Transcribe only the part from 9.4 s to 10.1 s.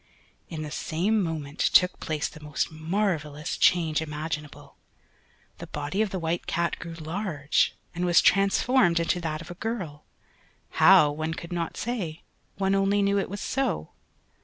of a girl;